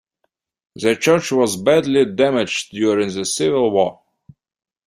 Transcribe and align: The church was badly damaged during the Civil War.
The 0.77 0.95
church 0.95 1.31
was 1.31 1.57
badly 1.61 2.05
damaged 2.05 2.71
during 2.71 3.13
the 3.13 3.23
Civil 3.23 3.69
War. 3.69 4.01